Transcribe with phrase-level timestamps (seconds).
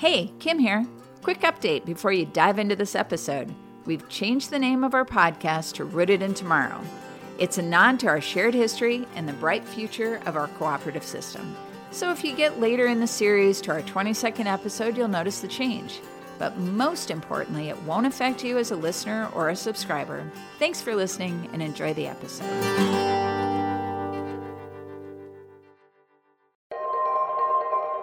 [0.00, 0.86] Hey, Kim here.
[1.20, 3.54] Quick update before you dive into this episode.
[3.84, 6.80] We've changed the name of our podcast to Rooted in Tomorrow.
[7.38, 11.54] It's a nod to our shared history and the bright future of our cooperative system.
[11.90, 15.48] So if you get later in the series to our 22nd episode, you'll notice the
[15.48, 16.00] change.
[16.38, 20.24] But most importantly, it won't affect you as a listener or a subscriber.
[20.58, 23.19] Thanks for listening and enjoy the episode.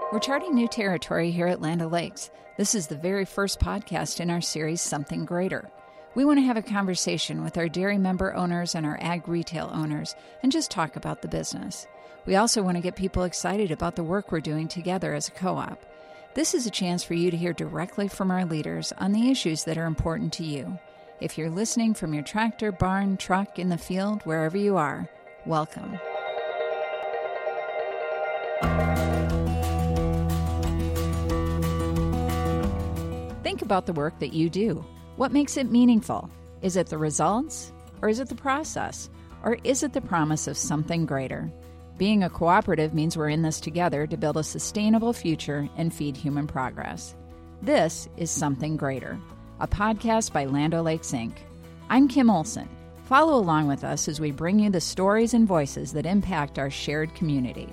[0.10, 2.32] We're charting new territory here at Land O'Lakes.
[2.56, 5.70] This is the very first podcast in our series, Something Greater.
[6.16, 9.70] We want to have a conversation with our dairy member owners and our ag retail
[9.74, 11.88] owners and just talk about the business.
[12.26, 15.32] We also want to get people excited about the work we're doing together as a
[15.32, 15.84] co op.
[16.36, 19.66] This is a chance for you to hear directly from our leaders on the issues
[19.66, 20.80] that are important to you.
[21.20, 25.10] If you're listening from your tractor, barn, truck, in the field, wherever you are,
[25.46, 26.00] welcome.
[33.68, 34.86] About the work that you do.
[35.18, 36.32] What makes it meaningful?
[36.62, 37.74] Is it the results?
[38.02, 39.10] Or is it the process?
[39.44, 41.52] Or is it the promise of something greater?
[41.98, 46.16] Being a cooperative means we're in this together to build a sustainable future and feed
[46.16, 47.14] human progress.
[47.62, 49.20] This is Something Greater,
[49.60, 51.34] a podcast by Land O'Lakes Inc.
[51.90, 52.70] I'm Kim Olson.
[53.04, 56.70] Follow along with us as we bring you the stories and voices that impact our
[56.70, 57.68] shared community.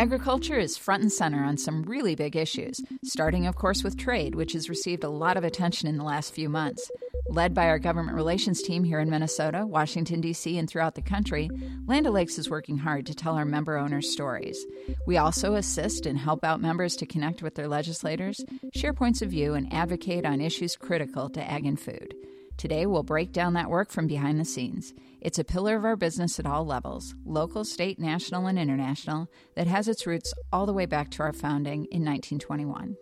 [0.00, 4.34] Agriculture is front and center on some really big issues, starting, of course, with trade,
[4.34, 6.90] which has received a lot of attention in the last few months.
[7.28, 11.50] Led by our government relations team here in Minnesota, Washington, D.C., and throughout the country,
[11.86, 14.64] Land O'Lakes is working hard to tell our member owners' stories.
[15.06, 18.42] We also assist and help out members to connect with their legislators,
[18.74, 22.14] share points of view, and advocate on issues critical to ag and food.
[22.60, 24.92] Today, we'll break down that work from behind the scenes.
[25.22, 29.66] It's a pillar of our business at all levels local, state, national, and international that
[29.66, 32.98] has its roots all the way back to our founding in 1921.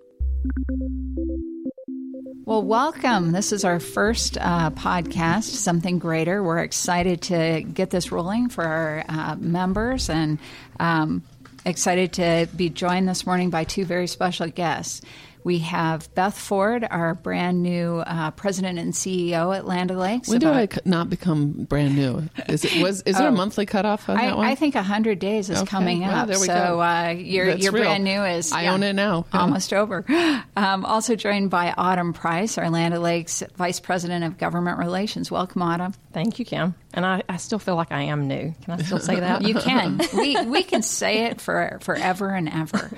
[2.44, 3.32] Well, welcome.
[3.32, 6.40] This is our first uh, podcast, Something Greater.
[6.40, 10.38] We're excited to get this rolling for our uh, members and
[10.78, 11.24] um,
[11.64, 15.00] excited to be joined this morning by two very special guests.
[15.44, 20.28] We have Beth Ford, our brand new uh, president and CEO at Land O'Lakes.
[20.28, 22.28] When do I not become brand new?
[22.48, 23.34] Is it was is there a oh.
[23.34, 24.46] monthly cutoff on I, that one?
[24.46, 25.66] I think hundred days is okay.
[25.66, 26.28] coming well, up.
[26.28, 26.82] There we so go.
[26.82, 27.84] Uh, your your real.
[27.84, 29.26] brand new is I yeah, own it now.
[29.32, 30.04] almost over.
[30.56, 35.30] Um, also joined by Autumn Price, our Land O'Lakes vice president of government relations.
[35.30, 35.94] Welcome, Autumn.
[36.12, 36.74] Thank you, Kim.
[36.98, 38.52] And I, I still feel like I am new.
[38.64, 39.42] Can I still say that?
[39.46, 40.00] you can.
[40.16, 42.90] We we can say it for forever and ever.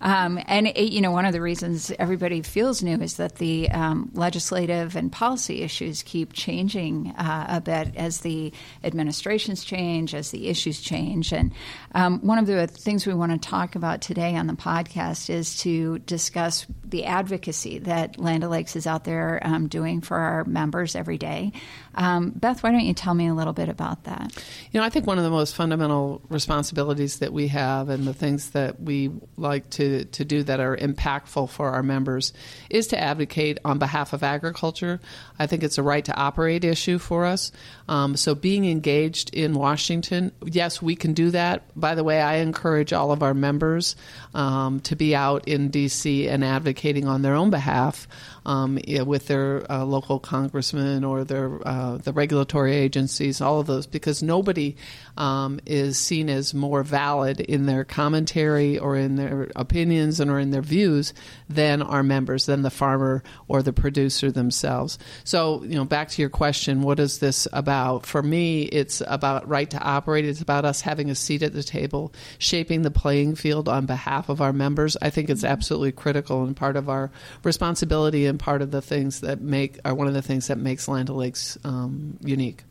[0.00, 3.68] Um, and it, you know, one of the reasons everybody feels new is that the
[3.70, 8.52] um, legislative and policy issues keep changing uh, a bit as the
[8.84, 11.32] administrations change, as the issues change.
[11.32, 11.50] And
[11.96, 15.58] um, one of the things we want to talk about today on the podcast is
[15.62, 20.94] to discuss the advocacy that Land O'Lakes is out there um, doing for our members
[20.94, 21.50] every day.
[21.98, 24.32] Um, Beth, why don't you tell me a little bit about that?
[24.70, 28.14] You know, I think one of the most fundamental responsibilities that we have and the
[28.14, 32.32] things that we like to, to do that are impactful for our members
[32.70, 35.00] is to advocate on behalf of agriculture.
[35.40, 37.50] I think it's a right to operate issue for us.
[37.88, 41.64] Um, so being engaged in Washington, yes, we can do that.
[41.74, 43.96] By the way, I encourage all of our members
[44.34, 46.28] um, to be out in D.C.
[46.28, 48.06] and advocating on their own behalf
[48.48, 53.86] um, with their uh, local congressman or their uh, the regulatory agencies, all of those,
[53.86, 54.74] because nobody
[55.18, 60.38] um, is seen as more valid in their commentary or in their opinions and or
[60.38, 61.12] in their views
[61.50, 64.98] than our members, than the farmer or the producer themselves.
[65.24, 68.06] So, you know, back to your question, what is this about?
[68.06, 70.24] For me, it's about right to operate.
[70.24, 74.30] It's about us having a seat at the table, shaping the playing field on behalf
[74.30, 74.96] of our members.
[75.02, 77.10] I think it's absolutely critical and part of our
[77.42, 80.88] responsibility and part of the things that make are one of the things that makes
[80.88, 82.64] Land O'Lakes um, unique.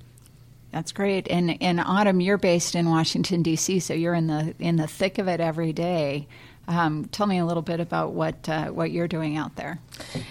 [0.72, 1.28] That's great.
[1.30, 5.18] And in Autumn, you're based in Washington D.C., so you're in the in the thick
[5.18, 6.28] of it every day.
[6.68, 9.80] Um, tell me a little bit about what uh, what you're doing out there.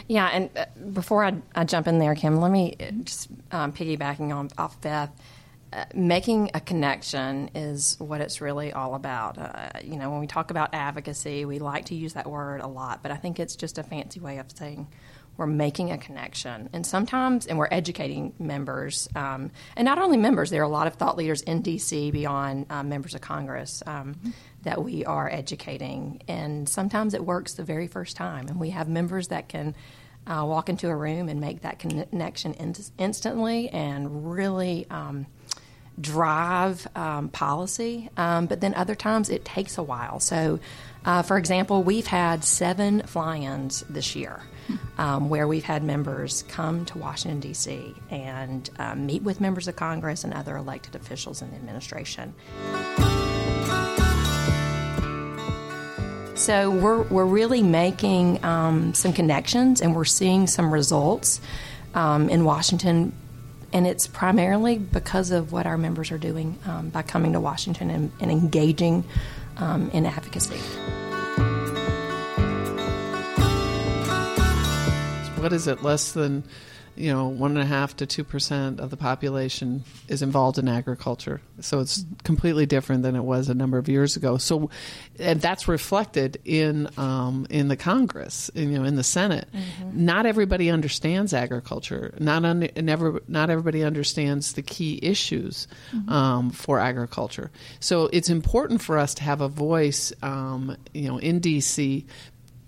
[0.06, 3.72] Yeah, and uh, before I, I, jump in there, Kim, let me uh, just um,
[3.72, 5.10] piggybacking on off Beth.
[5.72, 9.38] Uh, making a connection is what it's really all about.
[9.38, 12.68] Uh, you know, when we talk about advocacy, we like to use that word a
[12.68, 14.86] lot, but I think it's just a fancy way of saying
[15.36, 16.68] we're making a connection.
[16.72, 20.86] And sometimes, and we're educating members, um, and not only members, there are a lot
[20.86, 24.30] of thought leaders in DC beyond uh, members of Congress um, mm-hmm.
[24.62, 26.22] that we are educating.
[26.28, 29.74] And sometimes it works the very first time, and we have members that can.
[30.28, 35.24] uh, walk into a room and make that connection in- instantly and really um,
[36.00, 38.10] drive um, policy.
[38.16, 40.20] Um, but then other times it takes a while.
[40.20, 40.60] So,
[41.04, 44.42] uh, for example, we've had seven fly ins this year.
[44.98, 49.76] Um, where we've had members come to Washington, D.C., and uh, meet with members of
[49.76, 52.34] Congress and other elected officials in the administration.
[56.36, 61.40] So we're, we're really making um, some connections and we're seeing some results
[61.94, 63.14] um, in Washington.
[63.72, 67.90] And it's primarily because of what our members are doing um, by coming to Washington
[67.90, 69.04] and, and engaging
[69.56, 70.60] um, in advocacy.
[75.46, 75.82] What is it?
[75.82, 76.44] Less than
[76.96, 80.66] you know, one and a half to two percent of the population is involved in
[80.66, 81.40] agriculture.
[81.60, 84.38] So it's completely different than it was a number of years ago.
[84.38, 84.70] So,
[85.18, 89.48] and that's reflected in um, in the Congress, you know, in the Senate.
[89.52, 90.04] Mm-hmm.
[90.04, 92.14] Not everybody understands agriculture.
[92.18, 96.08] Not un- never not everybody understands the key issues mm-hmm.
[96.08, 97.50] um, for agriculture.
[97.78, 102.06] So it's important for us to have a voice, um, you know, in DC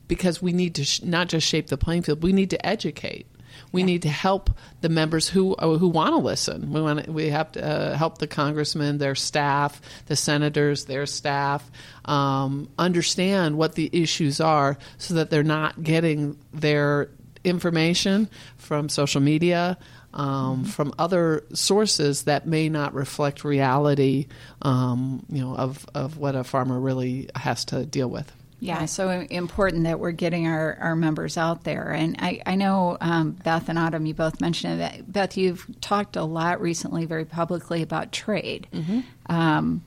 [0.09, 2.23] because we need to sh- not just shape the playing field.
[2.23, 3.27] We need to educate.
[3.73, 3.87] We yeah.
[3.87, 4.51] need to help
[4.81, 6.73] the members who uh, who want to listen.
[6.73, 11.71] We want we have to uh, help the congressmen, their staff, the senators, their staff,
[12.05, 17.11] um, understand what the issues are, so that they're not getting their
[17.45, 19.79] information from social media.
[20.15, 20.65] Um, mm-hmm.
[20.65, 24.29] From other sources that may not reflect reality,
[24.63, 28.33] um, you know, of, of what a farmer really has to deal with.
[28.61, 31.93] Yeah, so important that we're getting our, our members out there.
[31.93, 35.11] And I, I know um, Beth and Autumn, you both mentioned that.
[35.11, 38.67] Beth, you've talked a lot recently, very publicly, about trade.
[38.73, 39.01] Mm-hmm.
[39.33, 39.85] Um,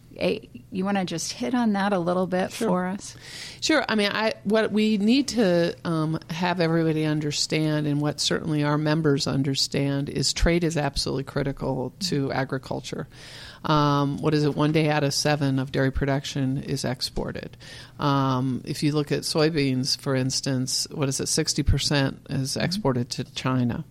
[0.72, 2.68] you want to just hit on that a little bit sure.
[2.68, 3.16] for us?
[3.60, 3.84] Sure.
[3.88, 8.78] I mean, I what we need to um, have everybody understand, and what certainly our
[8.78, 13.08] members understand, is trade is absolutely critical to agriculture.
[13.64, 14.56] Um, what is it?
[14.56, 17.58] One day out of seven of dairy production is exported.
[18.00, 21.28] Um, if you look at soybeans, for instance, what is it?
[21.28, 22.66] Sixty percent is mm-hmm.
[22.66, 23.86] exported to China.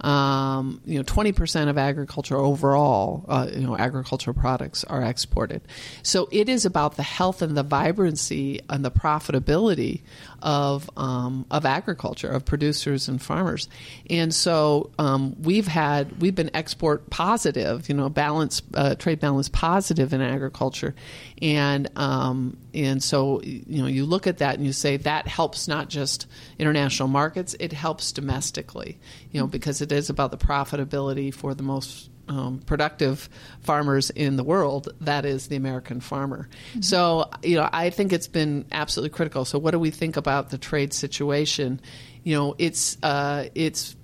[0.00, 5.62] Um, you know, 20% of agriculture overall, uh, you know, agricultural products are exported.
[6.02, 10.02] So it is about the health and the vibrancy and the profitability
[10.40, 13.68] of um, of agriculture, of producers and farmers.
[14.08, 19.48] And so um, we've had we've been export positive, you know, balance uh, trade balance
[19.48, 20.94] positive in agriculture,
[21.42, 25.66] and um, and so you know you look at that and you say that helps
[25.66, 26.26] not just
[26.58, 28.98] international markets, it helps domestically,
[29.32, 33.28] you know, because it is about the profitability for the most um, productive
[33.60, 36.48] farmers in the world, that is the American farmer.
[36.70, 36.82] Mm-hmm.
[36.82, 39.44] So, you know, I think it's been absolutely critical.
[39.44, 41.80] So, what do we think about the trade situation?
[42.22, 43.96] You know, it's uh, it's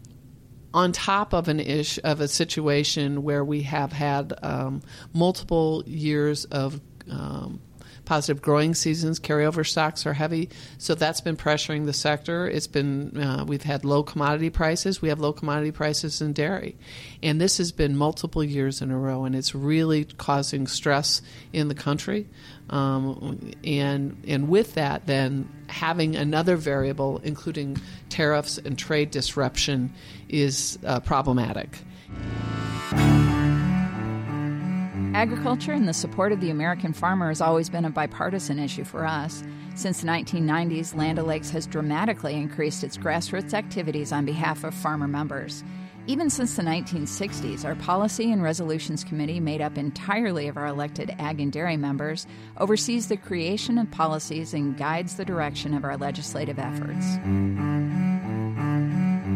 [0.73, 4.83] on top of an ish of a situation where we have had um,
[5.13, 6.81] multiple years of
[7.11, 7.61] um,
[8.05, 9.19] positive growing seasons.
[9.19, 10.49] Carryover stocks are heavy,
[10.79, 12.49] so that's been pressuring the sector.
[12.49, 15.01] It's been uh, we've had low commodity prices.
[15.01, 16.77] We have low commodity prices in dairy,
[17.23, 21.23] and this has been multiple years in a row, and it's really causing stress
[21.53, 22.27] in the country.
[22.71, 27.79] Um, and and with that, then having another variable, including
[28.09, 29.93] tariffs and trade disruption,
[30.29, 31.79] is uh, problematic.
[35.15, 39.07] Agriculture and the support of the American farmer has always been a bipartisan issue for
[39.07, 39.45] us.
[39.77, 45.07] Since the 1990s, Land O'Lakes has dramatically increased its grassroots activities on behalf of farmer
[45.07, 45.63] members.
[46.09, 51.15] Even since the 1960s, our Policy and Resolutions Committee, made up entirely of our elected
[51.21, 52.27] ag and dairy members,
[52.59, 57.07] oversees the creation of policies and guides the direction of our legislative efforts.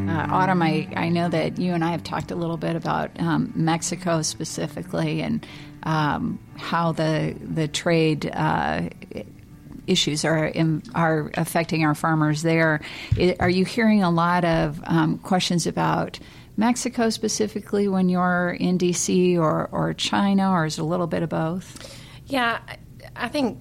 [0.08, 3.10] Uh, Autumn, I, I know that you and I have talked a little bit about
[3.20, 5.46] um, Mexico specifically and
[5.82, 8.88] um, how the the trade uh,
[9.86, 12.80] issues are in, are affecting our farmers there.
[13.40, 16.18] Are you hearing a lot of um, questions about
[16.56, 21.22] Mexico specifically when you're in DC or, or China, or is it a little bit
[21.22, 21.96] of both?
[22.26, 22.60] Yeah,
[23.16, 23.58] I think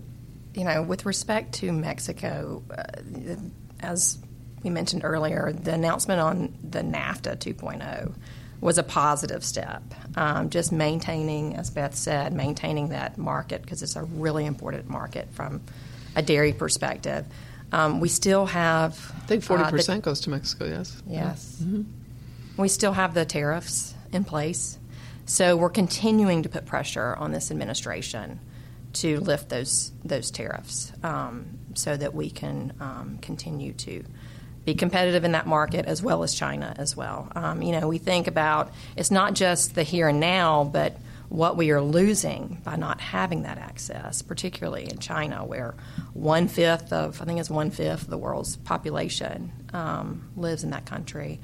[0.53, 3.35] you know with respect to Mexico, uh,
[3.79, 4.17] as
[4.67, 8.13] we mentioned earlier, the announcement on the NAFTA 2.0
[8.59, 9.81] was a positive step.
[10.17, 15.29] Um, just maintaining, as Beth said, maintaining that market because it's a really important market
[15.31, 15.61] from
[16.17, 17.25] a dairy perspective.
[17.71, 18.93] Um, we still have.
[19.15, 21.01] I think 40% uh, the, goes to Mexico, yes.
[21.07, 21.61] Yes.
[21.63, 21.83] Mm-hmm.
[22.61, 24.79] We still have the tariffs in place.
[25.27, 28.39] So we're continuing to put pressure on this administration
[28.93, 34.03] to lift those, those tariffs um, so that we can um, continue to
[34.67, 37.31] be competitive in that market as well as China as well.
[37.33, 40.97] Um, you know, we think about it's not just the here and now, but
[41.29, 45.73] what we are losing by not having that access, particularly in China, where
[46.13, 50.71] one fifth of I think it's one fifth of the world's population um, lives in
[50.71, 51.39] that country.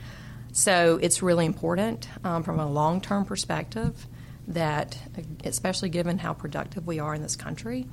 [0.52, 4.06] So it's really important um, from a long term perspective
[4.50, 4.98] that,
[5.46, 7.88] especially given how productive we are in this country,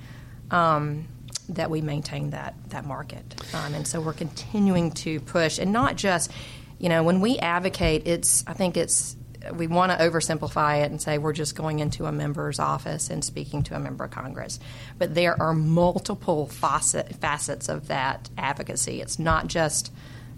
[0.50, 1.06] um,
[1.54, 3.34] that we maintain that that market.
[3.54, 6.30] Um, and so we're continuing to push, and not just,
[6.78, 9.16] you know, when we advocate, it's I think it's
[9.54, 13.24] we want to oversimplify it and say we're just going into a member's office and
[13.24, 14.60] speaking to a member of Congress.
[14.98, 19.00] But there are multiple facet, facets of that advocacy.
[19.00, 19.92] It's not just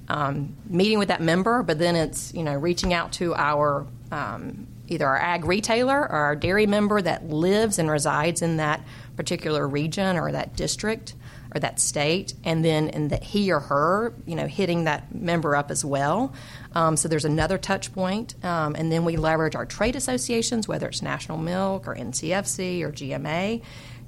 [0.09, 4.67] um, meeting with that member, but then it's you know reaching out to our um,
[4.89, 8.85] either our ag retailer or our dairy member that lives and resides in that
[9.17, 11.15] particular region or that district
[11.55, 15.55] or that state, and then and that he or her, you know, hitting that member
[15.55, 16.33] up as well.
[16.75, 20.89] Um, so there's another touch point, um, and then we leverage our trade associations, whether
[20.89, 23.61] it's National Milk or NCFC or GMA,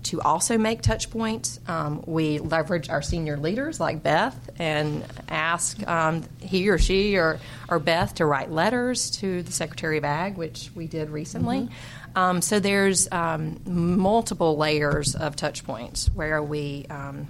[0.04, 1.58] to also make touch points.
[1.66, 7.40] Um, we leverage our senior leaders like Beth and ask um, he or she or,
[7.68, 11.62] or Beth to write letters to the Secretary of Ag, which we did recently.
[11.62, 12.18] Mm-hmm.
[12.18, 17.28] Um, so there's um, multiple layers of touch points where we um,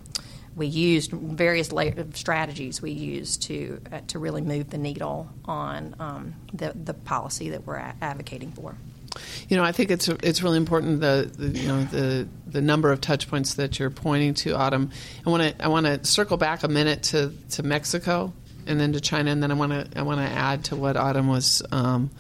[0.57, 1.73] we used various
[2.15, 7.51] strategies we used to uh, to really move the needle on um, the the policy
[7.51, 8.77] that we're a- advocating for.
[9.49, 12.91] You know, I think it's it's really important the, the, you know the the number
[12.93, 14.91] of touch points that you're pointing to, Autumn.
[15.27, 18.33] I want to I want to circle back a minute to, to Mexico
[18.67, 20.97] and then to China, and then I want to I want to add to what
[20.97, 22.11] Autumn was um,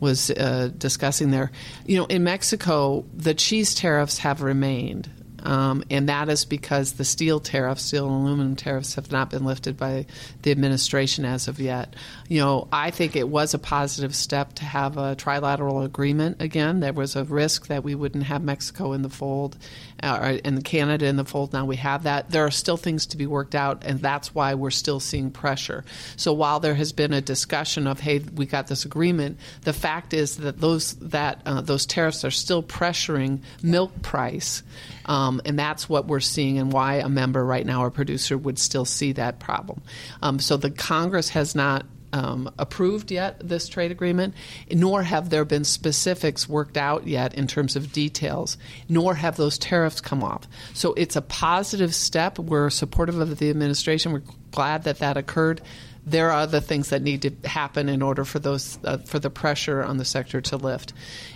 [0.00, 1.50] was uh, discussing there.
[1.86, 5.08] You know, in Mexico, the cheese tariffs have remained.
[5.44, 9.44] Um, and that is because the steel tariffs, steel and aluminum tariffs, have not been
[9.44, 10.06] lifted by
[10.42, 11.94] the administration as of yet.
[12.28, 16.80] You know, I think it was a positive step to have a trilateral agreement again.
[16.80, 19.56] There was a risk that we wouldn't have Mexico in the fold
[20.04, 21.52] uh, and Canada in the fold.
[21.52, 22.30] Now we have that.
[22.30, 25.84] There are still things to be worked out, and that's why we're still seeing pressure.
[26.16, 30.12] So while there has been a discussion of, hey, we got this agreement, the fact
[30.12, 34.62] is that those that uh, those tariffs are still pressuring milk price.
[35.06, 38.58] Um, and that's what we're seeing, and why a member right now, a producer, would
[38.58, 39.82] still see that problem.
[40.22, 41.84] Um, so the Congress has not
[42.14, 44.34] um, approved yet this trade agreement,
[44.70, 48.56] nor have there been specifics worked out yet in terms of details,
[48.88, 50.46] nor have those tariffs come off.
[50.74, 52.38] So it's a positive step.
[52.38, 54.12] We're supportive of the administration.
[54.12, 55.60] We're glad that that occurred.
[56.06, 59.30] There are other things that need to happen in order for those uh, for the
[59.30, 60.92] pressure on the sector to lift.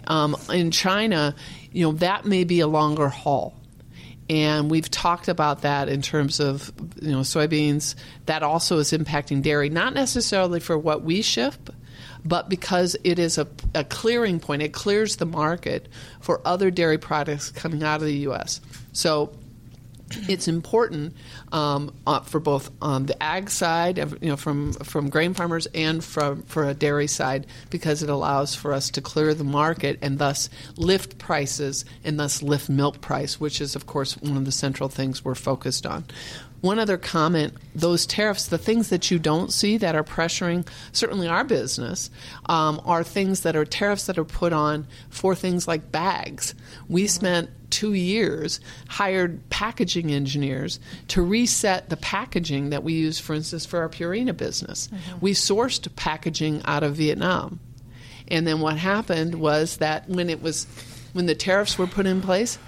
[0.07, 1.35] Um, in China,
[1.73, 3.55] you know that may be a longer haul
[4.29, 7.95] and we've talked about that in terms of you know soybeans.
[8.27, 11.71] That also is impacting dairy, not necessarily for what we ship,
[12.25, 14.63] but because it is a, a clearing point.
[14.63, 15.89] It clears the market
[16.21, 18.61] for other dairy products coming out of the U.S.
[18.93, 19.33] So
[20.29, 21.15] it's important
[21.53, 26.03] um, uh, for both on the ag side, you know, from from grain farmers and
[26.03, 30.19] from for a dairy side, because it allows for us to clear the market and
[30.19, 34.53] thus lift prices and thus lift milk price, which is of course one of the
[34.53, 36.05] central things we're focused on.
[36.61, 41.29] One other comment those tariffs, the things that you don't see that are pressuring certainly
[41.29, 42.11] our business,
[42.47, 46.55] um, are things that are tariffs that are put on for things like bags.
[46.89, 53.35] We spent two years hired packaging engineers to reset the packaging that we use, for
[53.35, 54.89] instance, for our Purina business.
[54.89, 55.19] Mm-hmm.
[55.21, 57.61] We sourced packaging out of Vietnam.
[58.29, 60.67] And then what happened was that when it was
[61.13, 62.59] when the tariffs were put in place,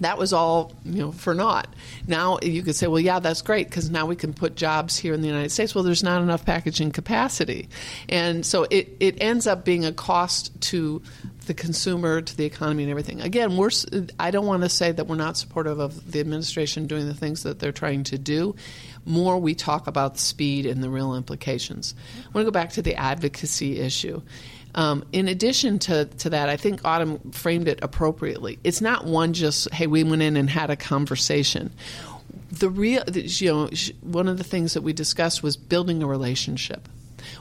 [0.00, 1.68] that was all you know for naught.
[2.06, 5.14] Now you could say, well, yeah, that's great because now we can put jobs here
[5.14, 5.74] in the United States.
[5.74, 7.68] Well, there's not enough packaging capacity,
[8.08, 11.02] and so it it ends up being a cost to
[11.46, 13.20] the consumer to the economy and everything.
[13.20, 13.70] Again, we're
[14.18, 17.42] I don't want to say that we're not supportive of the administration doing the things
[17.42, 18.54] that they're trying to do.
[19.04, 21.94] More we talk about speed and the real implications.
[22.18, 24.22] I want to go back to the advocacy issue.
[24.74, 28.58] Um, in addition to, to that, I think Autumn framed it appropriately.
[28.64, 31.72] It's not one just, hey, we went in and had a conversation.
[32.50, 36.88] The real, you know, one of the things that we discussed was building a relationship.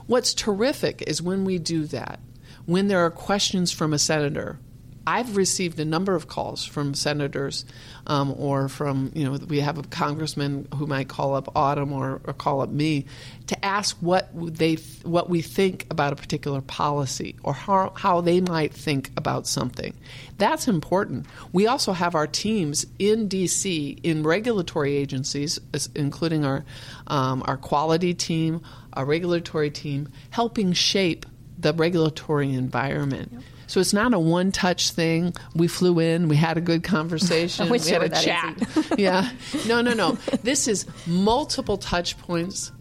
[0.06, 2.20] What's terrific is when we do that,
[2.66, 4.60] when there are questions from a senator
[5.06, 7.66] I've received a number of calls from senators
[8.08, 12.22] um, or from, you know, we have a congressman who might call up Autumn or,
[12.24, 13.06] or call up me
[13.48, 18.40] to ask what they what we think about a particular policy or how, how they
[18.40, 19.94] might think about something.
[20.38, 21.26] That's important.
[21.52, 24.00] We also have our teams in D.C.
[24.04, 25.60] in regulatory agencies,
[25.96, 26.64] including our
[27.08, 28.62] um, our quality team,
[28.94, 31.26] our regulatory team, helping shape
[31.58, 33.30] the regulatory environment.
[33.32, 33.44] Yep.
[33.74, 35.34] So it's not a one touch thing.
[35.56, 38.56] We flew in, we had a good conversation, we had a chat.
[39.00, 39.32] yeah.
[39.68, 40.12] No, no, no.
[40.44, 42.72] This is multiple touch points,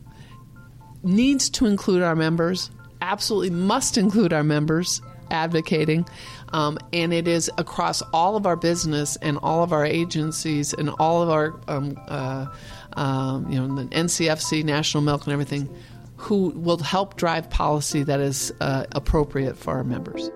[1.02, 2.70] needs to include our members,
[3.00, 6.06] absolutely must include our members advocating.
[6.50, 10.90] Um, and it is across all of our business and all of our agencies and
[10.98, 12.48] all of our, um, uh,
[12.98, 15.74] um, you know, the NCFC, National Milk, and everything,
[16.16, 20.30] who will help drive policy that is uh, appropriate for our members.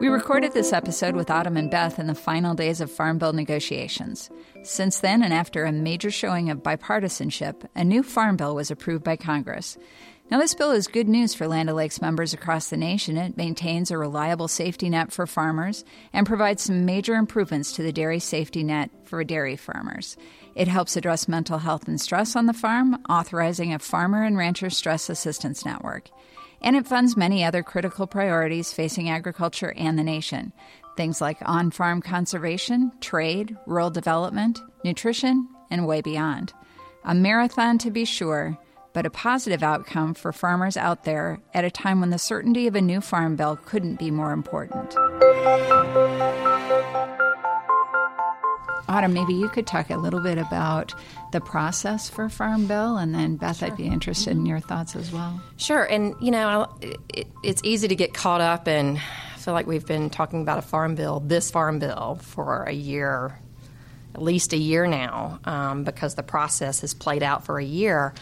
[0.00, 3.32] We recorded this episode with Autumn and Beth in the final days of Farm Bill
[3.32, 4.28] negotiations.
[4.62, 9.04] Since then, and after a major showing of bipartisanship, a new Farm Bill was approved
[9.04, 9.78] by Congress.
[10.30, 13.16] Now, this bill is good news for Land O'Lakes members across the nation.
[13.16, 17.92] It maintains a reliable safety net for farmers and provides some major improvements to the
[17.92, 20.16] dairy safety net for dairy farmers.
[20.54, 24.70] It helps address mental health and stress on the farm, authorizing a farmer and rancher
[24.70, 26.10] stress assistance network
[26.64, 30.52] and it funds many other critical priorities facing agriculture and the nation.
[30.96, 36.54] Things like on farm conservation, trade, rural development, nutrition, and way beyond.
[37.04, 38.56] A marathon to be sure,
[38.94, 42.74] but a positive outcome for farmers out there at a time when the certainty of
[42.74, 44.96] a new farm bill couldn't be more important.
[48.88, 50.94] Autumn, maybe you could talk a little bit about
[51.32, 53.68] the process for Farm Bill, and then Beth, sure.
[53.68, 55.40] I'd be interested in your thoughts as well.
[55.56, 59.66] Sure, and you know, it, it's easy to get caught up and I feel like
[59.66, 63.38] we've been talking about a Farm Bill, this Farm Bill, for a year,
[64.14, 68.14] at least a year now, um, because the process has played out for a year.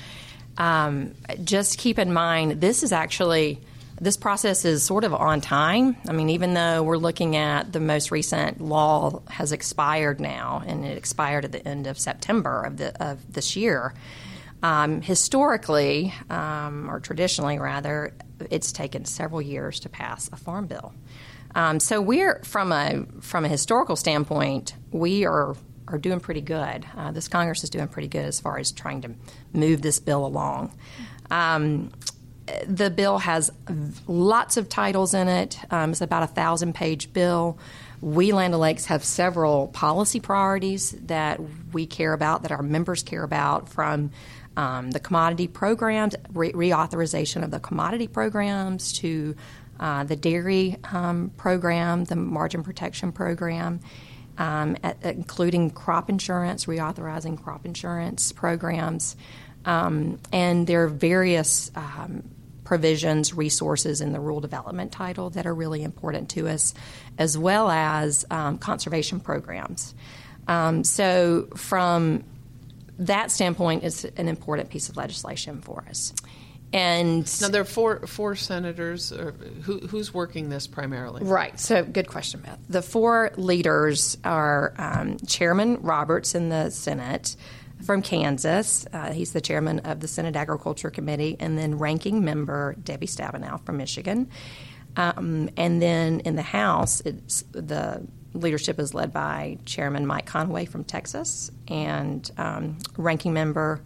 [0.59, 1.15] Um,
[1.45, 3.61] just keep in mind, this is actually
[4.03, 5.97] this process is sort of on time.
[6.09, 10.85] I mean, even though we're looking at the most recent law has expired now, and
[10.85, 13.95] it expired at the end of September of, the, of this year.
[14.65, 18.13] Um, historically, um, or traditionally rather,
[18.51, 20.93] it's taken several years to pass a farm bill.
[21.55, 25.57] Um, so we're from a from a historical standpoint, we are
[25.89, 26.87] are doing pretty good.
[26.97, 29.11] Uh, this Congress is doing pretty good as far as trying to
[29.53, 30.73] move this bill along.
[31.31, 31.91] Um,
[32.67, 33.51] the bill has
[34.07, 35.59] lots of titles in it.
[35.71, 37.59] Um, it's about a thousand page bill.
[38.01, 41.41] We Land O'Lakes have several policy priorities that
[41.73, 44.11] we care about, that our members care about, from
[44.57, 49.37] um, the commodity programs, re- reauthorization of the commodity programs, to
[49.79, 53.81] uh, the dairy um, program, the margin protection program,
[54.39, 59.17] um, at, including crop insurance, reauthorizing crop insurance programs.
[59.65, 62.23] Um, and there are various um,
[62.65, 66.75] provisions, resources in the rural development title that are really important to us,
[67.19, 69.95] as well as um, conservation programs.
[70.49, 72.25] Um, so, from
[72.99, 76.15] that standpoint, it's an important piece of legislation for us.
[76.73, 79.11] And now there are four four senators.
[79.11, 81.23] Who, who's working this primarily?
[81.23, 81.61] Right.
[81.61, 82.59] So, good question, Beth.
[82.69, 87.37] The four leaders are um, Chairman Roberts in the Senate
[87.85, 88.87] from Kansas.
[88.93, 93.65] Uh, he's the chairman of the Senate Agriculture Committee, and then ranking member Debbie Stabenow
[93.65, 94.31] from Michigan.
[94.97, 97.03] Um, and then in the House,
[97.53, 103.81] the leadership is led by Chairman Mike Conaway from Texas and um, ranking member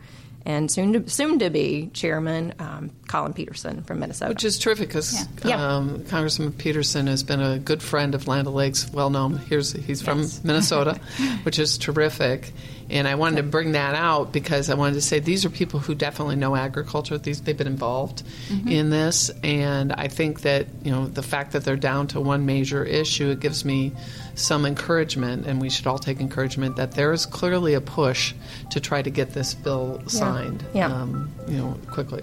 [0.47, 4.31] and soon to, soon to be chairman um, Collin Peterson from Minnesota.
[4.31, 5.77] Which is terrific because yeah.
[5.77, 9.39] um, Congressman Peterson has been a good friend of Land O'Lakes, well known.
[9.39, 10.45] Here's, he's from yes.
[10.45, 11.01] Minnesota,
[11.43, 12.53] which is terrific.
[12.89, 15.81] And I wanted to bring that out because I wanted to say these are people
[15.81, 17.19] who definitely know agriculture.
[17.19, 18.69] These, they've been involved mm-hmm.
[18.69, 19.33] in this.
[19.43, 23.31] And I think that, you know, the fact that they're down to one major issue,
[23.31, 23.93] it gives me
[24.37, 28.35] some encouragement, and we should all take encouragement that there is clearly a push
[28.71, 30.89] to try to get this bill signed, yeah.
[30.89, 30.95] Yeah.
[30.95, 32.23] Um, you know, quickly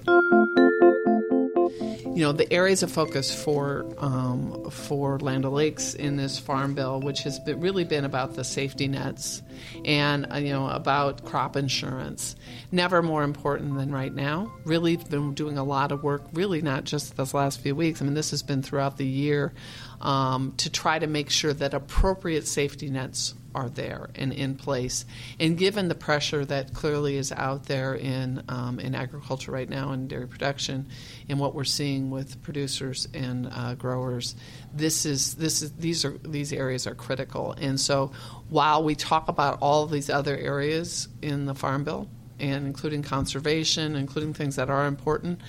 [2.15, 7.02] you know the areas of focus for um, for Land O'Lakes in this farm bill,
[7.02, 9.41] which has been, really been about the safety nets
[9.84, 12.36] and uh, you know about crop insurance.
[12.71, 14.54] Never more important than right now.
[14.63, 16.23] Really been doing a lot of work.
[16.34, 18.02] Really not just this last few weeks.
[18.02, 19.54] I mean, this has been throughout the year
[19.99, 25.06] um, to try to make sure that appropriate safety nets are there and in place.
[25.39, 29.92] And given the pressure that clearly is out there in um, in agriculture right now
[29.92, 30.88] and dairy production,
[31.30, 34.36] and what we're seeing with producers and uh, growers,
[34.74, 37.54] this is this is these are these areas are critical.
[37.54, 38.12] And so,
[38.50, 42.08] while we talk about all these other areas in the Farm Bill,
[42.39, 45.39] and including conservation, including things that are important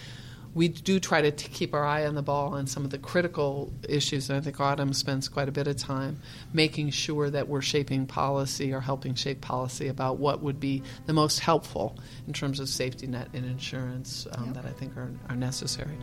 [0.54, 2.98] we do try to t- keep our eye on the ball on some of the
[2.98, 6.20] critical issues, and I think Autumn spends quite a bit of time
[6.52, 11.12] making sure that we're shaping policy or helping shape policy about what would be the
[11.12, 14.54] most helpful in terms of safety net and insurance um, yep.
[14.54, 15.96] that I think are, are necessary.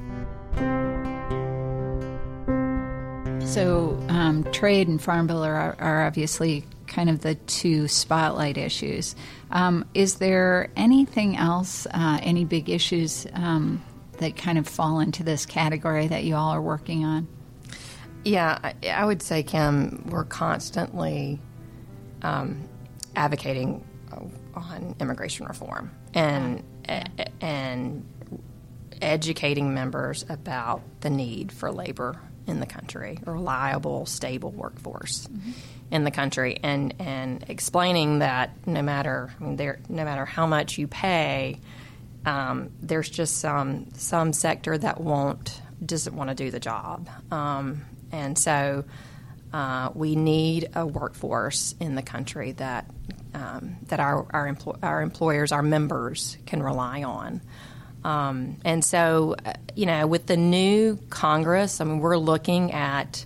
[3.46, 9.16] So, um, trade and farm bill are, are, obviously kind of the two spotlight issues.
[9.50, 13.82] Um, is there anything else, uh, any big issues um,
[14.22, 17.28] that kind of fall into this category that you all are working on?
[18.24, 21.40] Yeah, I, I would say, Kim, we're constantly
[22.22, 22.68] um,
[23.16, 23.84] advocating
[24.54, 26.64] on immigration reform and
[27.40, 28.06] and
[29.02, 35.52] educating members about the need for labor in the country, a reliable, stable workforce mm-hmm.
[35.90, 40.46] in the country, and and explaining that no matter I mean, there, no matter how
[40.46, 41.60] much you pay
[42.26, 47.82] um, there's just some some sector that won't doesn't want to do the job, um,
[48.12, 48.84] and so
[49.54, 52.86] uh, we need a workforce in the country that
[53.34, 57.42] um, that our our, empl- our, employers, our members, can rely on.
[58.04, 63.26] Um, and so, uh, you know, with the new Congress, I mean, we're looking at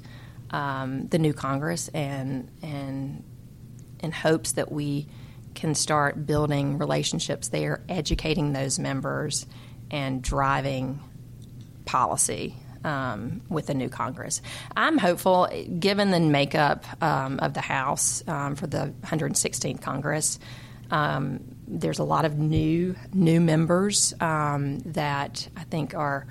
[0.52, 3.24] um, the new Congress and and
[4.00, 5.08] in hopes that we
[5.56, 9.46] can start building relationships there, educating those members,
[9.90, 11.00] and driving
[11.86, 14.42] policy um, with the new Congress.
[14.78, 15.48] I'm hopeful,
[15.80, 20.40] given the makeup um, of the House um, for the 116th Congress.
[20.92, 26.28] Um, there's a lot of new new members um, that I think are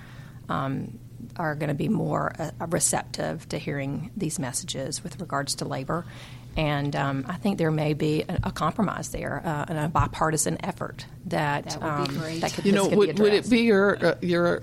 [0.49, 0.99] um,
[1.37, 6.07] are going to be more uh, receptive to hearing these messages with regards to labor
[6.57, 10.65] and um, I think there may be a, a compromise there uh, and a bipartisan
[10.65, 14.05] effort that that, would be um, that could, you know, would, would, it be your
[14.05, 14.63] uh, your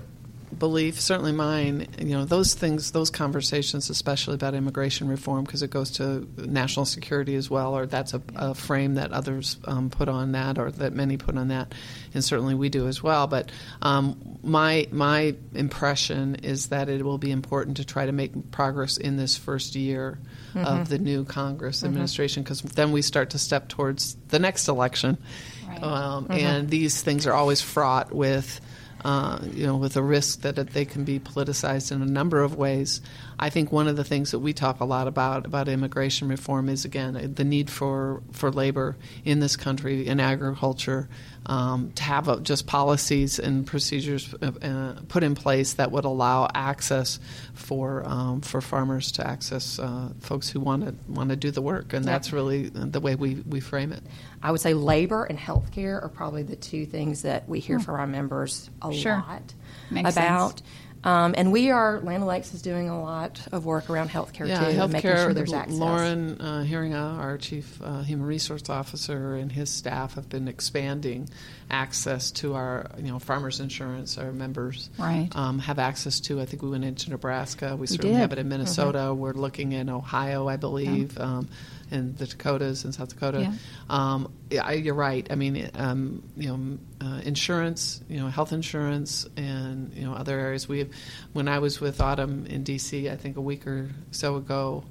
[0.62, 5.70] belief, certainly mine, you know, those things, those conversations, especially about immigration reform, because it
[5.70, 10.08] goes to national security as well, or that's a, a frame that others um, put
[10.08, 11.74] on that, or that many put on that,
[12.14, 13.26] and certainly we do as well.
[13.26, 13.50] But
[13.82, 18.98] um, my my impression is that it will be important to try to make progress
[18.98, 20.20] in this first year
[20.54, 20.64] mm-hmm.
[20.64, 21.88] of the new Congress mm-hmm.
[21.88, 25.18] administration, because then we start to step towards the next election,
[25.66, 25.82] right.
[25.82, 26.34] um, mm-hmm.
[26.34, 28.60] and these things are always fraught with
[29.04, 32.56] uh, you know, with a risk that they can be politicized in a number of
[32.56, 33.00] ways.
[33.38, 36.68] I think one of the things that we talk a lot about about immigration reform
[36.68, 41.08] is again the need for for labor in this country in agriculture
[41.46, 46.04] um, to have a, just policies and procedures uh, uh, put in place that would
[46.04, 47.18] allow access
[47.54, 51.62] for um, for farmers to access uh, folks who want to want to do the
[51.62, 52.12] work, and yep.
[52.12, 54.02] that's really the way we, we frame it.
[54.42, 57.84] I would say labor and healthcare are probably the two things that we hear hmm.
[57.84, 59.16] from our members a sure.
[59.16, 59.54] lot
[59.90, 60.58] Makes about.
[60.58, 60.62] Sense.
[61.04, 64.60] Um, and we are, Land O'Lakes is doing a lot of work around healthcare yeah,
[64.60, 65.76] too, healthcare, making sure there's access.
[65.76, 71.28] Loren uh, Heeringa, our Chief uh, Human Resource Officer, and his staff have been expanding
[71.70, 74.16] access to our, you know, farmers insurance.
[74.16, 75.28] Our members right.
[75.34, 76.40] um, have access to.
[76.40, 77.74] I think we went into Nebraska.
[77.74, 78.20] We, we certainly did.
[78.20, 78.98] have it in Minnesota.
[78.98, 79.20] Mm-hmm.
[79.20, 81.16] We're looking in Ohio, I believe.
[81.16, 81.24] Yeah.
[81.24, 81.48] Um,
[81.92, 83.40] in the Dakotas and South Dakota.
[83.40, 83.52] Yeah.
[83.88, 85.26] Um, yeah, you're right.
[85.30, 90.38] I mean, um, you know, uh, insurance, you know, health insurance, and you know, other
[90.38, 90.68] areas.
[90.68, 90.90] We, have,
[91.32, 94.84] when I was with Autumn in D.C., I think a week or so ago,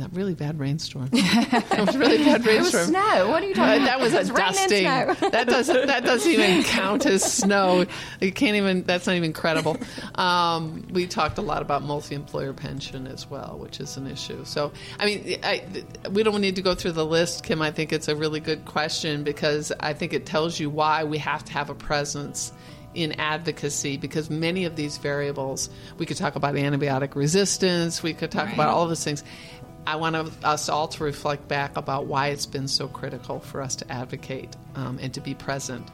[0.00, 1.08] that really bad rainstorm.
[1.12, 2.56] it was really bad rainstorm.
[2.56, 3.28] It was snow.
[3.28, 4.84] What are you talking uh, That was a dusting.
[5.30, 7.86] that doesn't that doesn't even count as snow.
[8.20, 8.84] You can't even.
[8.84, 9.76] That's not even credible.
[10.14, 14.44] Um, we talked a lot about multi-employer pension as well, which is an issue.
[14.44, 15.64] So, I mean, I,
[16.10, 17.62] we don't need to go through the list, Kim.
[17.62, 21.18] I think it's a really good question because I think it tells you why we
[21.18, 22.52] have to have a presence
[22.94, 28.30] in advocacy because many of these variables, we could talk about antibiotic resistance, we could
[28.30, 28.54] talk right.
[28.54, 29.22] about all of those things.
[29.88, 33.74] I want us all to reflect back about why it's been so critical for us
[33.76, 35.86] to advocate um, and to be present.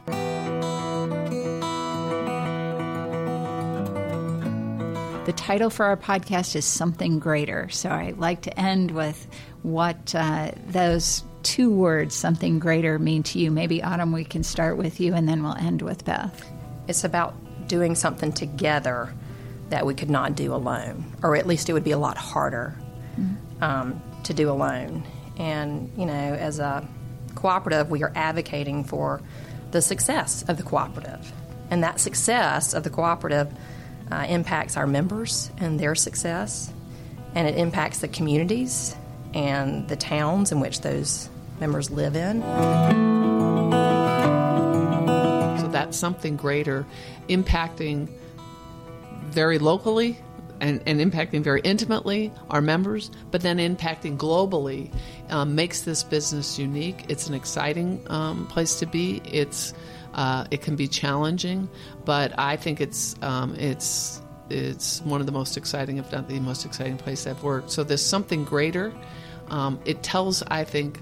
[5.25, 7.69] The title for our podcast is Something Greater.
[7.69, 9.27] So I like to end with
[9.63, 13.49] what uh, those two words, something greater, mean to you.
[13.49, 16.45] Maybe, Autumn, we can start with you and then we'll end with Beth.
[16.89, 17.33] It's about
[17.69, 19.13] doing something together
[19.69, 22.77] that we could not do alone, or at least it would be a lot harder
[23.61, 25.05] um, to do alone.
[25.37, 26.87] And, you know, as a
[27.35, 29.21] cooperative, we are advocating for
[29.71, 31.31] the success of the cooperative.
[31.69, 33.51] And that success of the cooperative
[34.11, 36.71] uh, impacts our members and their success,
[37.33, 38.95] and it impacts the communities
[39.33, 42.41] and the towns in which those members live in.
[45.59, 46.85] So that's something greater,
[47.27, 48.09] impacting
[49.25, 50.17] very locally
[50.61, 54.93] and, and, impacting very intimately our members, but then impacting globally
[55.29, 57.05] um, makes this business unique.
[57.09, 59.21] It's an exciting um, place to be.
[59.25, 59.73] It's
[60.13, 61.69] uh, it can be challenging,
[62.05, 66.39] but I think it's um, it's it's one of the most exciting, if not the
[66.39, 67.71] most exciting place I've worked.
[67.71, 68.93] So there's something greater.
[69.49, 71.01] Um, it tells, I think,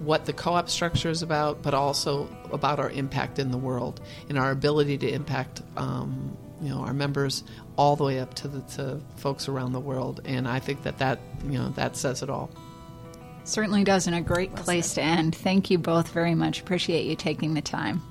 [0.00, 4.38] what the co-op structure is about, but also about our impact in the world and
[4.38, 7.44] our ability to impact, um, you know, our members
[7.76, 10.20] all the way up to the to folks around the world.
[10.24, 12.50] And I think that that you know that says it all.
[13.44, 15.34] Certainly does, and a great place to end.
[15.34, 16.60] Thank you both very much.
[16.60, 18.02] Appreciate you taking the time.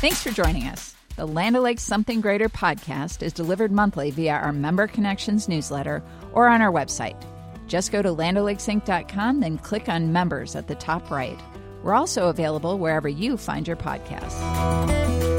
[0.00, 0.94] Thanks for joining us.
[1.16, 6.02] The Land O'Lakes Something Greater podcast is delivered monthly via our Member Connections newsletter
[6.32, 7.16] or on our website.
[7.66, 11.40] Just go to landolakesinc.com, then click on Members at the top right.
[11.82, 15.35] We're also available wherever you find your podcasts.